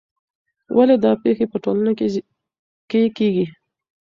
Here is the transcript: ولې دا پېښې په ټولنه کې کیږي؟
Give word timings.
ولې 0.75 0.95
دا 1.03 1.11
پېښې 1.23 1.45
په 1.51 1.57
ټولنه 1.63 1.91
کې 2.89 3.01
کیږي؟ 3.17 3.45